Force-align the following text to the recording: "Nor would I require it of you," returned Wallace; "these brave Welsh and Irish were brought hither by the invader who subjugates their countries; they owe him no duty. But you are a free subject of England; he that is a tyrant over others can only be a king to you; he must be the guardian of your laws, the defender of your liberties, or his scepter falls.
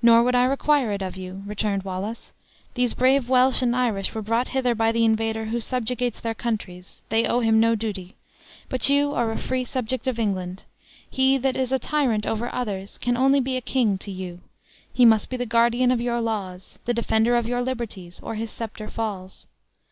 "Nor 0.00 0.22
would 0.22 0.36
I 0.36 0.44
require 0.44 0.92
it 0.92 1.02
of 1.02 1.16
you," 1.16 1.42
returned 1.44 1.82
Wallace; 1.82 2.32
"these 2.74 2.94
brave 2.94 3.28
Welsh 3.28 3.60
and 3.60 3.74
Irish 3.74 4.14
were 4.14 4.22
brought 4.22 4.46
hither 4.54 4.72
by 4.72 4.92
the 4.92 5.04
invader 5.04 5.46
who 5.46 5.58
subjugates 5.58 6.20
their 6.20 6.32
countries; 6.32 7.02
they 7.08 7.26
owe 7.26 7.40
him 7.40 7.58
no 7.58 7.74
duty. 7.74 8.14
But 8.68 8.88
you 8.88 9.12
are 9.14 9.32
a 9.32 9.36
free 9.36 9.64
subject 9.64 10.06
of 10.06 10.16
England; 10.16 10.62
he 11.10 11.38
that 11.38 11.56
is 11.56 11.72
a 11.72 11.78
tyrant 11.80 12.24
over 12.24 12.54
others 12.54 12.98
can 12.98 13.16
only 13.16 13.40
be 13.40 13.56
a 13.56 13.60
king 13.60 13.98
to 13.98 14.12
you; 14.12 14.38
he 14.94 15.04
must 15.04 15.28
be 15.28 15.36
the 15.36 15.44
guardian 15.44 15.90
of 15.90 16.00
your 16.00 16.20
laws, 16.20 16.78
the 16.84 16.94
defender 16.94 17.34
of 17.34 17.48
your 17.48 17.60
liberties, 17.60 18.20
or 18.22 18.36
his 18.36 18.52
scepter 18.52 18.86
falls. 18.86 19.48